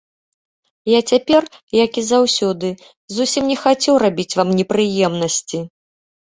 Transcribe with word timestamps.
Я 0.97 1.01
цяпер, 1.13 1.41
як 1.83 1.91
і 2.03 2.05
заўсёды, 2.11 2.67
зусім 3.19 3.43
не 3.53 3.61
хацеў 3.67 4.03
рабіць 4.07 4.29
вам 4.43 4.49
непрыемнасці. 4.63 5.59